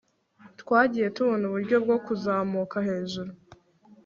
twagiye 0.61 1.07
tubona 1.15 1.43
uburyo 1.49 1.75
bwo 1.83 1.97
kuzamuka 2.05 2.77
hejuru 2.87 3.31